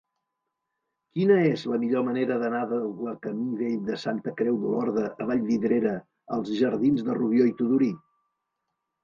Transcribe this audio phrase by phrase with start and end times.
[1.17, 5.29] Quina és la millor manera d'anar de la camí Vell de Santa Creu d'Olorda a
[5.33, 5.93] Vallvidrera
[6.39, 7.93] als jardins de Rubió i Tudurí?